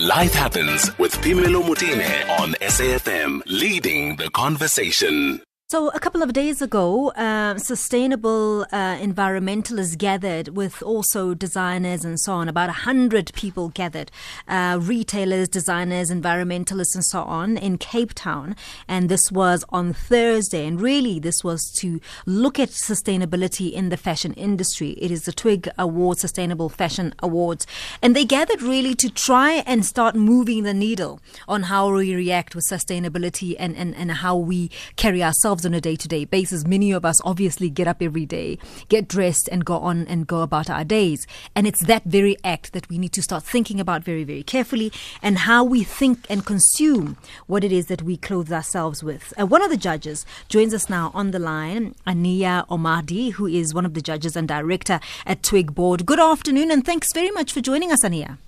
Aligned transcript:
Life 0.00 0.32
Happens 0.32 0.96
with 0.98 1.12
Phemelo 1.12 1.62
Motene 1.62 2.26
on 2.40 2.52
SAFM, 2.54 3.42
leading 3.44 4.16
the 4.16 4.30
conversation. 4.30 5.42
So, 5.70 5.86
a 5.90 6.00
couple 6.00 6.20
of 6.20 6.32
days 6.32 6.60
ago, 6.60 7.10
uh, 7.10 7.56
sustainable 7.56 8.62
uh, 8.72 8.96
environmentalists 8.96 9.96
gathered 9.96 10.48
with 10.48 10.82
also 10.82 11.32
designers 11.32 12.04
and 12.04 12.18
so 12.18 12.32
on. 12.32 12.48
About 12.48 12.70
100 12.70 13.30
people 13.34 13.68
gathered, 13.68 14.10
uh, 14.48 14.80
retailers, 14.82 15.48
designers, 15.48 16.10
environmentalists, 16.10 16.96
and 16.96 17.04
so 17.04 17.22
on 17.22 17.56
in 17.56 17.78
Cape 17.78 18.14
Town. 18.14 18.56
And 18.88 19.08
this 19.08 19.30
was 19.30 19.64
on 19.68 19.92
Thursday. 19.92 20.66
And 20.66 20.80
really, 20.80 21.20
this 21.20 21.44
was 21.44 21.70
to 21.76 22.00
look 22.26 22.58
at 22.58 22.70
sustainability 22.70 23.72
in 23.72 23.90
the 23.90 23.96
fashion 23.96 24.32
industry. 24.32 24.96
It 24.98 25.12
is 25.12 25.22
the 25.22 25.32
Twyg 25.32 25.68
Award 25.78 26.18
Sustainable 26.18 26.68
Fashion 26.68 27.14
Awards. 27.20 27.64
And 28.02 28.16
they 28.16 28.24
gathered 28.24 28.60
really 28.60 28.96
to 28.96 29.08
try 29.08 29.62
and 29.68 29.86
start 29.86 30.16
moving 30.16 30.64
the 30.64 30.74
needle 30.74 31.20
on 31.46 31.62
how 31.62 31.94
we 31.94 32.12
react 32.12 32.56
with 32.56 32.64
sustainability 32.68 33.54
and, 33.56 33.76
and, 33.76 33.94
and 33.94 34.10
how 34.10 34.36
we 34.36 34.68
carry 34.96 35.22
ourselves 35.22 35.59
on 35.66 35.74
a 35.74 35.80
day 35.80 35.96
to 35.96 36.08
day 36.08 36.24
basis. 36.24 36.66
Many 36.66 36.92
of 36.92 37.04
us 37.04 37.20
obviously 37.24 37.70
get 37.70 37.88
up 37.88 38.02
every 38.02 38.26
day, 38.26 38.58
get 38.88 39.08
dressed, 39.08 39.48
and 39.50 39.64
go 39.64 39.78
on 39.78 40.06
and 40.06 40.26
go 40.26 40.42
about 40.42 40.70
our 40.70 40.84
days. 40.84 41.26
And 41.54 41.66
it's 41.66 41.84
that 41.86 42.04
very 42.04 42.36
act 42.44 42.72
that 42.72 42.88
we 42.88 42.98
need 42.98 43.12
to 43.12 43.22
start 43.22 43.44
thinking 43.44 43.80
about 43.80 44.04
very, 44.04 44.24
very 44.24 44.42
carefully 44.42 44.92
and 45.22 45.38
how 45.38 45.64
we 45.64 45.84
think 45.84 46.26
and 46.28 46.44
consume 46.44 47.16
what 47.46 47.64
it 47.64 47.72
is 47.72 47.86
that 47.86 48.02
we 48.02 48.16
clothe 48.16 48.52
ourselves 48.52 49.02
with. 49.02 49.32
Uh, 49.38 49.46
one 49.46 49.62
of 49.62 49.70
the 49.70 49.76
judges 49.76 50.26
joins 50.48 50.74
us 50.74 50.88
now 50.88 51.10
on 51.14 51.30
the 51.30 51.38
line, 51.38 51.94
Aaniyah 52.06 52.66
Omardien, 52.68 53.32
who 53.32 53.46
is 53.46 53.74
one 53.74 53.86
of 53.86 53.94
the 53.94 54.02
judges 54.02 54.36
and 54.36 54.48
director 54.48 55.00
at 55.26 55.42
Twyg 55.42 55.74
Board. 55.74 56.06
Good 56.06 56.20
afternoon, 56.20 56.70
and 56.70 56.84
thanks 56.84 57.12
very 57.12 57.30
much 57.30 57.52
for 57.52 57.60
joining 57.60 57.92
us, 57.92 58.04
Aaniyah. 58.04 58.38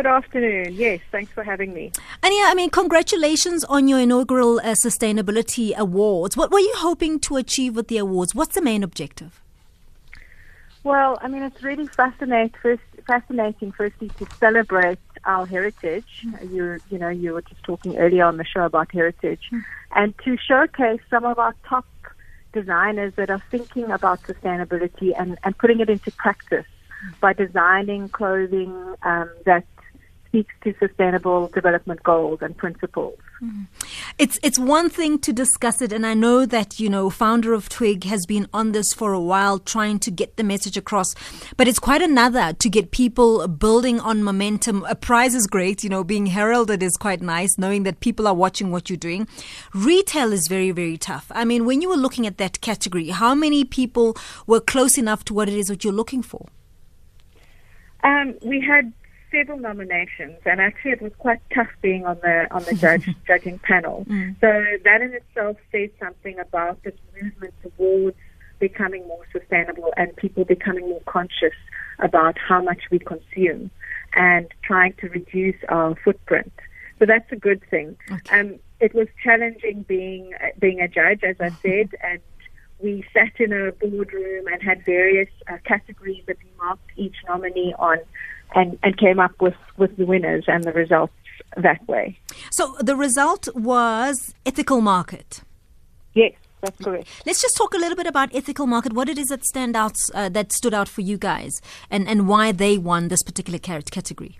Good 0.00 0.06
afternoon. 0.06 0.72
Yes, 0.72 1.00
thanks 1.12 1.30
for 1.30 1.44
having 1.44 1.74
me. 1.74 1.92
Aaniyah, 2.22 2.46
I 2.46 2.54
mean, 2.54 2.70
congratulations 2.70 3.64
on 3.64 3.86
your 3.86 4.00
inaugural 4.00 4.58
uh, 4.60 4.74
Sustainability 4.82 5.76
Awards. 5.76 6.38
What 6.38 6.50
were 6.50 6.58
you 6.58 6.72
hoping 6.76 7.20
to 7.20 7.36
achieve 7.36 7.76
with 7.76 7.88
the 7.88 7.98
awards? 7.98 8.34
What's 8.34 8.54
the 8.54 8.62
main 8.62 8.82
objective? 8.82 9.42
Well, 10.84 11.18
I 11.20 11.28
mean, 11.28 11.42
it's 11.42 11.62
really 11.62 11.86
fascinating. 11.86 12.54
First, 12.62 12.80
fascinating, 13.06 13.72
firstly, 13.72 14.08
to 14.16 14.26
celebrate 14.36 14.98
our 15.26 15.44
heritage. 15.44 16.26
You, 16.50 16.78
you 16.88 16.96
know, 16.96 17.10
you 17.10 17.34
were 17.34 17.42
just 17.42 17.62
talking 17.62 17.98
earlier 17.98 18.24
on 18.24 18.38
the 18.38 18.44
show 18.46 18.64
about 18.64 18.90
heritage, 18.92 19.50
mm. 19.52 19.62
and 19.94 20.14
to 20.24 20.38
showcase 20.38 21.00
some 21.10 21.26
of 21.26 21.38
our 21.38 21.54
top 21.68 21.84
designers 22.54 23.12
that 23.16 23.28
are 23.28 23.42
thinking 23.50 23.90
about 23.90 24.22
sustainability 24.22 25.12
and, 25.20 25.36
and 25.44 25.58
putting 25.58 25.80
it 25.80 25.90
into 25.90 26.10
practice 26.12 26.64
by 27.20 27.32
designing 27.32 28.08
clothing 28.08 28.72
um, 29.02 29.30
that 29.46 29.64
speaks 30.30 30.54
to 30.62 30.72
sustainable 30.78 31.48
development 31.48 32.00
goals 32.04 32.38
and 32.40 32.56
principles. 32.56 33.18
Mm. 33.42 33.66
It's 34.16 34.38
it's 34.42 34.58
one 34.58 34.88
thing 34.88 35.18
to 35.20 35.32
discuss 35.32 35.82
it, 35.82 35.92
and 35.92 36.06
I 36.06 36.14
know 36.14 36.46
that 36.46 36.78
you 36.78 36.88
know 36.88 37.10
founder 37.10 37.52
of 37.52 37.68
Twyg 37.68 38.04
has 38.04 38.26
been 38.26 38.46
on 38.54 38.70
this 38.70 38.92
for 38.92 39.12
a 39.12 39.20
while, 39.20 39.58
trying 39.58 39.98
to 40.00 40.10
get 40.10 40.36
the 40.36 40.44
message 40.44 40.76
across. 40.76 41.14
But 41.56 41.66
it's 41.66 41.80
quite 41.80 42.00
another 42.00 42.52
to 42.52 42.68
get 42.68 42.92
people 42.92 43.46
building 43.48 43.98
on 43.98 44.22
momentum. 44.22 44.84
A 44.88 44.94
prize 44.94 45.34
is 45.34 45.48
great, 45.48 45.82
you 45.82 45.90
know, 45.90 46.04
being 46.04 46.26
heralded 46.26 46.82
is 46.82 46.96
quite 46.96 47.22
nice, 47.22 47.58
knowing 47.58 47.82
that 47.82 47.98
people 47.98 48.28
are 48.28 48.34
watching 48.34 48.70
what 48.70 48.88
you're 48.88 48.96
doing. 48.96 49.26
Retail 49.74 50.32
is 50.32 50.46
very 50.48 50.70
very 50.70 50.96
tough. 50.96 51.26
I 51.34 51.44
mean, 51.44 51.64
when 51.64 51.82
you 51.82 51.88
were 51.88 51.96
looking 51.96 52.26
at 52.26 52.38
that 52.38 52.60
category, 52.60 53.08
how 53.08 53.34
many 53.34 53.64
people 53.64 54.16
were 54.46 54.60
close 54.60 54.96
enough 54.96 55.24
to 55.24 55.34
what 55.34 55.48
it 55.48 55.54
is 55.54 55.66
that 55.66 55.82
you're 55.82 55.92
looking 55.92 56.22
for? 56.22 56.46
Um, 58.02 58.34
we 58.42 58.60
had 58.60 58.92
several 59.30 59.58
nominations, 59.58 60.38
and 60.44 60.60
actually 60.60 60.92
it 60.92 61.02
was 61.02 61.12
quite 61.18 61.40
tough 61.54 61.70
being 61.82 62.06
on 62.06 62.18
the 62.22 62.46
on 62.50 62.64
the 62.64 62.74
judge 62.74 63.08
judging 63.26 63.58
panel. 63.58 64.04
Mm. 64.08 64.40
So 64.40 64.48
that 64.84 65.02
in 65.02 65.14
itself 65.14 65.56
says 65.72 65.90
something 65.98 66.38
about 66.38 66.82
this 66.82 66.94
movement 67.20 67.54
towards 67.62 68.16
becoming 68.58 69.06
more 69.08 69.24
sustainable 69.32 69.92
and 69.96 70.14
people 70.16 70.44
becoming 70.44 70.88
more 70.88 71.02
conscious 71.06 71.54
about 71.98 72.36
how 72.38 72.62
much 72.62 72.82
we 72.90 72.98
consume 72.98 73.70
and 74.14 74.46
trying 74.62 74.92
to 74.94 75.08
reduce 75.08 75.56
our 75.68 75.94
footprint. 76.04 76.52
So 76.98 77.06
that's 77.06 77.30
a 77.32 77.36
good 77.36 77.62
thing. 77.70 77.96
Okay. 78.10 78.40
Um, 78.40 78.58
it 78.78 78.94
was 78.94 79.08
challenging 79.22 79.84
being 79.88 80.32
being 80.58 80.80
a 80.80 80.88
judge, 80.88 81.22
as 81.24 81.36
I 81.40 81.48
said, 81.62 81.90
and 82.02 82.20
we 82.78 83.04
sat 83.12 83.38
in 83.38 83.52
a 83.52 83.72
boardroom 83.72 84.46
and 84.46 84.62
had 84.62 84.84
various 84.84 85.28
uh, 85.48 85.58
categories 85.64 86.22
that 86.26 86.36
we 86.42 86.50
marked 86.56 86.90
each 86.96 87.16
nominee 87.28 87.74
on 87.78 87.98
and, 88.54 88.78
and 88.82 88.96
came 88.96 89.18
up 89.18 89.32
with, 89.40 89.54
with 89.76 89.96
the 89.96 90.04
winners 90.04 90.44
and 90.46 90.64
the 90.64 90.72
results 90.72 91.12
that 91.56 91.86
way. 91.88 92.18
So 92.50 92.76
the 92.80 92.96
result 92.96 93.48
was 93.54 94.34
ethical 94.46 94.80
market. 94.80 95.42
Yes, 96.14 96.32
that's 96.60 96.82
correct. 96.82 97.08
Let's 97.26 97.40
just 97.40 97.56
talk 97.56 97.74
a 97.74 97.78
little 97.78 97.96
bit 97.96 98.06
about 98.06 98.34
ethical 98.34 98.66
market. 98.66 98.92
What 98.92 99.08
it 99.08 99.18
is 99.18 99.28
that 99.28 99.44
stand 99.44 99.76
out 99.76 99.96
uh, 100.14 100.28
that 100.30 100.52
stood 100.52 100.74
out 100.74 100.88
for 100.88 101.00
you 101.00 101.16
guys, 101.16 101.60
and, 101.90 102.08
and 102.08 102.28
why 102.28 102.52
they 102.52 102.78
won 102.78 103.08
this 103.08 103.22
particular 103.22 103.58
category. 103.58 104.38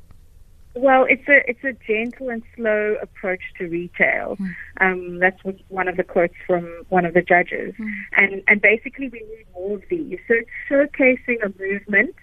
Well, 0.75 1.05
it's 1.09 1.27
a 1.29 1.49
it's 1.51 1.65
a 1.65 1.73
gentle 1.85 2.29
and 2.29 2.43
slow 2.55 2.97
approach 3.03 3.41
to 3.59 3.67
retail. 3.67 4.37
Mm. 4.37 4.55
Um, 4.81 5.19
that's 5.19 5.41
one 5.69 5.89
of 5.89 5.97
the 5.97 6.05
quotes 6.05 6.35
from 6.47 6.65
one 6.91 7.05
of 7.05 7.15
the 7.15 7.23
judges, 7.23 7.75
mm. 7.77 7.91
and 8.17 8.43
and 8.47 8.63
basically 8.63 9.09
we 9.09 9.19
need 9.19 9.47
more 9.53 9.77
of 9.77 9.83
these. 9.91 10.19
So 10.29 10.35
it's 10.35 10.51
showcasing 10.71 11.45
a 11.45 11.53
movement 11.61 12.15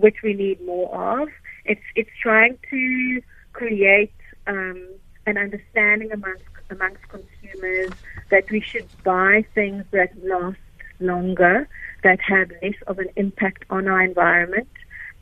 which 0.00 0.16
we 0.22 0.34
need 0.34 0.64
more 0.64 1.20
of. 1.20 1.28
It's 1.64 1.82
it's 1.94 2.10
trying 2.22 2.58
to 2.70 3.22
create 3.52 4.14
um, 4.46 4.88
an 5.26 5.36
understanding 5.38 6.12
amongst 6.12 6.44
amongst 6.70 7.02
consumers 7.08 7.90
that 8.30 8.50
we 8.50 8.60
should 8.60 8.88
buy 9.04 9.44
things 9.54 9.84
that 9.90 10.12
last 10.24 10.58
longer, 11.00 11.68
that 12.04 12.20
have 12.20 12.50
less 12.62 12.74
of 12.86 12.98
an 12.98 13.08
impact 13.16 13.64
on 13.70 13.88
our 13.88 14.02
environment 14.02 14.68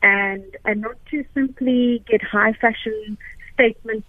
and 0.03 0.57
and 0.65 0.81
not 0.81 0.97
to 1.11 1.25
simply 1.35 2.03
get 2.07 2.23
high 2.23 2.53
fashion 2.53 3.19
statement 3.55 4.05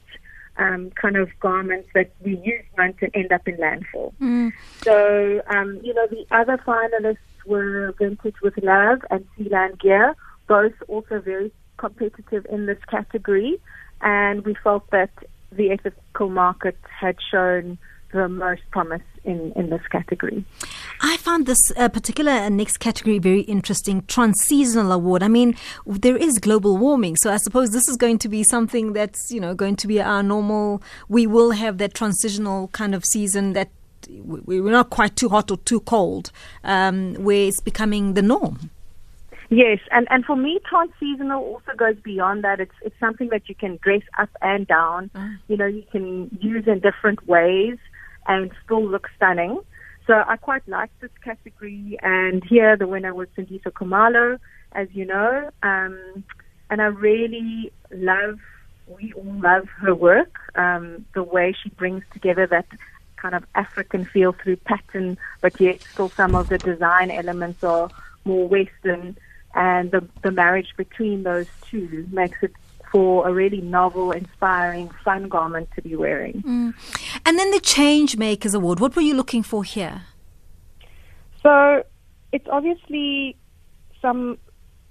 um, 0.57 0.91
kind 0.91 1.15
of 1.15 1.29
garments 1.39 1.89
that 1.93 2.11
we 2.21 2.37
use 2.37 2.65
once 2.77 2.97
and 3.01 3.11
end 3.13 3.31
up 3.31 3.47
in 3.47 3.57
landfill. 3.57 4.13
Mm. 4.21 4.51
So 4.83 5.41
um, 5.47 5.79
you 5.83 5.93
know 5.93 6.07
the 6.07 6.25
other 6.31 6.57
finalists 6.57 7.17
were 7.45 7.93
Vintage 7.97 8.41
with 8.41 8.57
Love 8.61 8.99
and 9.09 9.25
Sealand 9.37 9.79
Gear, 9.79 10.15
both 10.49 10.73
also 10.89 11.21
very 11.21 11.53
competitive 11.77 12.45
in 12.51 12.65
this 12.65 12.83
category, 12.89 13.61
and 14.01 14.43
we 14.43 14.55
felt 14.55 14.89
that 14.91 15.11
the 15.51 15.71
ethical 15.71 16.29
market 16.29 16.77
had 16.99 17.15
shown 17.31 17.77
the 18.11 18.27
most 18.27 18.63
promise 18.71 19.03
in, 19.23 19.53
in 19.55 19.69
this 19.69 19.85
category. 19.91 20.43
I 21.01 21.17
found 21.17 21.45
this 21.45 21.59
uh, 21.77 21.89
particular 21.89 22.49
next 22.49 22.77
category 22.77 23.19
very 23.19 23.41
interesting 23.41 24.03
trans-seasonal 24.07 24.91
award. 24.91 25.21
I 25.21 25.27
mean, 25.27 25.55
there 25.85 26.17
is 26.17 26.39
global 26.39 26.77
warming, 26.77 27.15
so 27.17 27.31
I 27.31 27.37
suppose 27.37 27.69
this 27.69 27.87
is 27.87 27.97
going 27.97 28.17
to 28.19 28.29
be 28.29 28.43
something 28.43 28.93
that's 28.93 29.31
you 29.31 29.39
know 29.39 29.53
going 29.53 29.75
to 29.77 29.87
be 29.87 30.01
our 30.01 30.23
normal. 30.23 30.81
We 31.07 31.27
will 31.27 31.51
have 31.51 31.77
that 31.77 31.93
transitional 31.93 32.69
kind 32.69 32.95
of 32.95 33.05
season 33.05 33.53
that 33.53 33.69
we're 34.09 34.71
not 34.71 34.89
quite 34.89 35.15
too 35.15 35.29
hot 35.29 35.51
or 35.51 35.57
too 35.57 35.81
cold, 35.81 36.31
um, 36.63 37.13
where 37.15 37.47
it's 37.47 37.61
becoming 37.61 38.15
the 38.15 38.23
norm. 38.23 38.71
Yes, 39.49 39.79
and, 39.91 40.07
and 40.11 40.23
for 40.25 40.35
me, 40.35 40.59
trans-seasonal 40.63 41.43
also 41.43 41.71
goes 41.75 41.95
beyond 41.97 42.43
that. 42.43 42.59
It's 42.59 42.75
it's 42.83 42.99
something 42.99 43.29
that 43.29 43.49
you 43.49 43.55
can 43.55 43.79
dress 43.81 44.03
up 44.17 44.29
and 44.41 44.67
down. 44.67 45.09
Mm. 45.15 45.39
You 45.47 45.57
know, 45.57 45.65
you 45.65 45.83
can 45.91 46.29
use 46.39 46.67
in 46.67 46.79
different 46.79 47.27
ways 47.27 47.77
and 48.27 48.51
still 48.63 48.85
look 48.85 49.09
stunning. 49.15 49.59
So 50.05 50.23
I 50.27 50.37
quite 50.37 50.67
like 50.67 50.91
this 50.99 51.09
category. 51.23 51.97
And 52.03 52.43
here 52.43 52.77
the 52.77 52.87
winner 52.87 53.13
was 53.13 53.27
Sindiso 53.35 53.71
Khumalo, 53.71 54.39
as 54.71 54.87
you 54.93 55.05
know. 55.05 55.49
Um, 55.63 56.23
and 56.69 56.81
I 56.81 56.85
really 56.85 57.71
love, 57.91 58.39
we 58.87 59.13
all 59.13 59.39
love 59.41 59.67
her 59.81 59.95
work, 59.95 60.37
um, 60.55 61.05
the 61.15 61.23
way 61.23 61.55
she 61.59 61.69
brings 61.69 62.03
together 62.11 62.45
that 62.47 62.67
kind 63.17 63.33
of 63.33 63.43
African 63.55 64.05
feel 64.05 64.33
through 64.33 64.57
pattern, 64.57 65.17
but 65.41 65.59
yet 65.59 65.81
still 65.81 66.09
some 66.09 66.35
of 66.35 66.49
the 66.49 66.59
design 66.59 67.09
elements 67.09 67.63
are 67.63 67.89
more 68.25 68.47
Western. 68.47 69.17
And 69.55 69.91
the, 69.91 70.07
the 70.21 70.31
marriage 70.31 70.73
between 70.77 71.23
those 71.23 71.47
two 71.69 72.07
makes 72.11 72.37
it 72.41 72.53
for 72.91 73.27
a 73.27 73.33
really 73.33 73.61
novel, 73.61 74.11
inspiring, 74.11 74.89
fun 75.03 75.27
garment 75.27 75.69
to 75.75 75.81
be 75.81 75.95
wearing. 75.95 76.41
Mm. 76.41 76.73
And 77.25 77.37
then 77.37 77.51
the 77.51 77.59
Change 77.59 78.17
Makers 78.17 78.53
Award, 78.53 78.79
what 78.79 78.95
were 78.95 79.01
you 79.01 79.15
looking 79.15 79.43
for 79.43 79.63
here? 79.63 80.03
So 81.43 81.83
it's 82.31 82.47
obviously 82.51 83.37
some, 84.01 84.37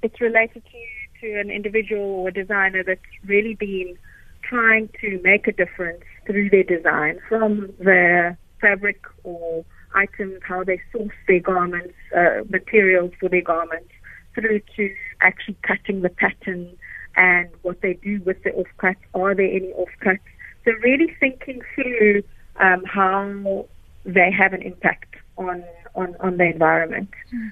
it's 0.03 0.21
related 0.21 0.63
to, 0.65 1.21
to 1.21 1.41
an 1.41 1.51
individual 1.51 2.03
or 2.03 2.31
designer 2.31 2.83
that's 2.85 3.01
really 3.25 3.55
been 3.55 3.99
trying 4.43 4.89
to 5.01 5.21
make 5.23 5.47
a 5.47 5.53
difference 5.53 6.05
through 6.27 6.51
their 6.51 6.63
design 6.63 7.19
from 7.29 7.73
their 7.79 8.39
fabric 8.61 9.05
or 9.25 9.65
items, 9.95 10.41
how 10.47 10.65
they 10.65 10.81
source 10.93 11.15
their 11.27 11.41
garments, 11.41 11.95
uh, 12.17 12.43
materials 12.49 13.13
for 13.19 13.29
their 13.29 13.43
garments, 13.43 13.91
through 14.39 14.61
to 14.77 14.95
actually 15.21 15.57
cutting 15.63 16.03
the 16.03 16.09
pattern 16.09 16.77
and 17.17 17.49
what 17.63 17.81
they 17.81 17.95
do 17.95 18.21
with 18.25 18.43
the 18.45 18.51
offcuts. 18.51 18.97
Are 19.15 19.35
there 19.35 19.47
any 19.47 19.73
offcuts? 19.73 20.21
So 20.65 20.73
really 20.83 21.15
thinking 21.19 21.61
through 21.75 22.23
um, 22.61 22.85
how 22.85 23.67
they 24.05 24.31
have 24.31 24.53
an 24.53 24.63
impact 24.63 25.17
on 25.37 25.65
on, 25.95 26.15
on 26.21 26.37
the 26.37 26.45
environment, 26.45 27.09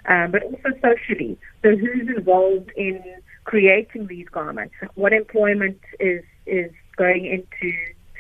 um, 0.09 0.31
but 0.31 0.43
also 0.45 0.71
socially. 0.81 1.37
So 1.63 1.71
who's 1.77 2.09
involved 2.17 2.71
in 2.77 3.03
creating 3.45 4.07
these 4.07 4.29
garments? 4.29 4.75
What 4.95 5.13
employment 5.13 5.81
is 5.99 6.23
is 6.47 6.71
going 6.97 7.27
into 7.27 7.73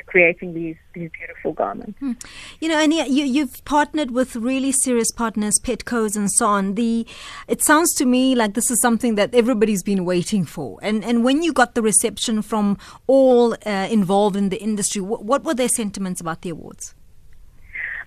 creating 0.06 0.55
these 0.55 0.76
these 0.94 1.11
beautiful 1.11 1.53
garments. 1.53 1.99
Hmm. 1.99 2.12
You 2.61 2.69
know, 2.69 2.79
and 2.79 2.93
you, 2.93 3.25
you've 3.25 3.64
partnered 3.64 4.11
with 4.12 4.37
really 4.37 4.73
serious 4.73 5.11
partners, 5.12 5.58
Petco's 5.62 6.17
and 6.17 6.32
so 6.32 6.47
on. 6.47 6.75
The 6.75 7.06
it 7.49 7.62
sounds 7.62 7.93
to 7.94 8.06
me 8.06 8.35
like 8.35 8.55
this 8.55 8.70
is 8.70 8.81
something 8.81 9.17
that 9.17 9.35
everybody's 9.35 9.82
been 9.82 10.05
waiting 10.05 10.44
for. 10.44 10.79
And 10.82 11.05
and 11.05 11.25
when 11.25 11.43
you 11.43 11.53
got 11.53 11.75
the 11.75 11.82
reception 11.82 12.43
from 12.43 12.79
all 13.06 13.55
uh, 13.67 13.88
involved 13.91 14.37
in 14.37 14.49
the 14.49 14.61
industry, 14.61 15.03
what, 15.03 15.25
what 15.25 15.44
were 15.44 15.55
their 15.55 15.69
sentiments 15.69 16.20
about 16.20 16.43
the 16.43 16.50
awards? 16.50 16.94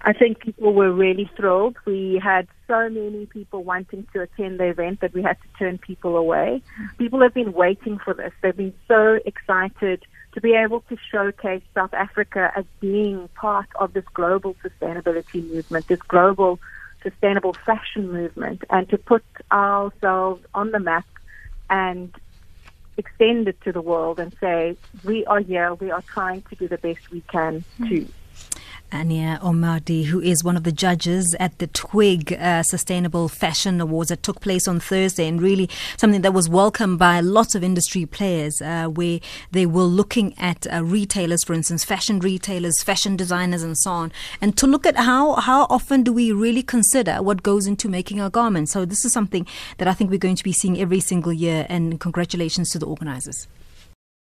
I 0.01 0.13
think 0.13 0.39
people 0.39 0.73
were 0.73 0.93
really 0.93 1.29
thrilled. 1.35 1.75
We 1.85 2.21
had 2.23 2.47
so 2.67 2.89
many 2.89 3.25
people 3.25 3.63
wanting 3.63 4.07
to 4.13 4.21
attend 4.21 4.59
the 4.59 4.65
event 4.65 5.01
that 5.01 5.13
we 5.13 5.21
had 5.21 5.37
to 5.41 5.47
turn 5.57 5.77
people 5.77 6.15
away. 6.15 6.61
People 6.97 7.21
have 7.21 7.33
been 7.33 7.51
waiting 7.51 7.99
for 7.99 8.13
this. 8.13 8.31
They've 8.41 8.55
been 8.55 8.73
so 8.87 9.19
excited 9.25 10.05
to 10.33 10.41
be 10.41 10.53
able 10.53 10.81
to 10.89 10.97
showcase 11.11 11.63
South 11.73 11.93
Africa 11.93 12.51
as 12.55 12.65
being 12.79 13.29
part 13.35 13.67
of 13.79 13.93
this 13.93 14.03
global 14.13 14.55
sustainability 14.63 15.47
movement, 15.47 15.87
this 15.87 15.99
global 16.07 16.59
sustainable 17.03 17.55
fashion 17.65 18.11
movement, 18.11 18.63
and 18.69 18.89
to 18.89 18.97
put 18.97 19.23
ourselves 19.51 20.43
on 20.53 20.71
the 20.71 20.79
map 20.79 21.05
and 21.69 22.13
extend 22.97 23.47
it 23.47 23.57
to 23.63 23.71
the 23.71 23.81
world 23.81 24.19
and 24.19 24.33
say, 24.41 24.75
we 25.03 25.25
are 25.25 25.39
here, 25.39 25.73
we 25.75 25.89
are 25.89 26.03
trying 26.13 26.43
to 26.49 26.55
do 26.55 26.67
the 26.67 26.77
best 26.77 26.99
we 27.11 27.21
can 27.31 27.63
to 27.87 28.01
hmm. 28.01 28.11
Aaniyah 28.91 29.41
Omardien, 29.41 30.05
who 30.05 30.19
is 30.19 30.43
one 30.43 30.57
of 30.57 30.63
the 30.63 30.71
judges 30.71 31.35
at 31.39 31.57
the 31.59 31.67
Twyg 31.67 32.31
uh, 32.31 32.63
Sustainable 32.63 33.29
Fashion 33.29 33.79
Awards 33.79 34.09
that 34.09 34.23
took 34.23 34.41
place 34.41 34.67
on 34.67 34.79
Thursday, 34.79 35.27
and 35.27 35.41
really 35.41 35.69
something 35.97 36.21
that 36.21 36.33
was 36.33 36.49
welcomed 36.49 36.99
by 36.99 37.19
lots 37.19 37.55
of 37.55 37.63
industry 37.63 38.05
players, 38.05 38.61
uh, 38.61 38.85
where 38.85 39.19
they 39.51 39.65
were 39.65 39.83
looking 39.83 40.33
at 40.39 40.65
uh, 40.73 40.83
retailers, 40.83 41.43
for 41.43 41.53
instance, 41.53 41.83
fashion 41.83 42.19
retailers, 42.19 42.81
fashion 42.81 43.15
designers, 43.15 43.63
and 43.63 43.77
so 43.77 43.91
on, 43.91 44.11
and 44.41 44.57
to 44.57 44.65
look 44.65 44.85
at 44.85 44.95
how 44.95 45.35
how 45.35 45.67
often 45.69 46.03
do 46.03 46.11
we 46.11 46.31
really 46.31 46.63
consider 46.63 47.21
what 47.21 47.43
goes 47.43 47.67
into 47.67 47.87
making 47.87 48.19
our 48.19 48.29
garments. 48.29 48.71
So 48.71 48.85
this 48.85 49.05
is 49.05 49.13
something 49.13 49.45
that 49.77 49.87
I 49.87 49.93
think 49.93 50.09
we're 50.09 50.17
going 50.17 50.35
to 50.35 50.43
be 50.43 50.53
seeing 50.53 50.79
every 50.79 50.99
single 50.99 51.33
year, 51.33 51.65
and 51.69 51.99
congratulations 51.99 52.71
to 52.71 52.79
the 52.79 52.85
organizers. 52.85 53.47